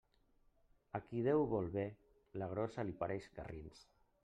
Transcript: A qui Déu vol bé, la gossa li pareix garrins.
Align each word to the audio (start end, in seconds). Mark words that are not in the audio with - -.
A 0.99 1.01
qui 1.09 1.21
Déu 1.27 1.43
vol 1.51 1.69
bé, 1.77 1.85
la 2.43 2.49
gossa 2.57 2.89
li 2.91 2.99
pareix 3.05 3.31
garrins. 3.39 3.87